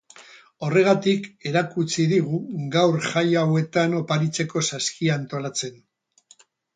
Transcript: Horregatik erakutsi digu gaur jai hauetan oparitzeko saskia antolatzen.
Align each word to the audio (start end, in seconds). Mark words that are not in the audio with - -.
Horregatik 0.67 1.25
erakutsi 1.49 2.05
digu 2.13 2.39
gaur 2.75 2.97
jai 3.09 3.25
hauetan 3.41 3.93
oparitzeko 3.99 4.65
saskia 4.71 5.13
antolatzen. 5.21 5.77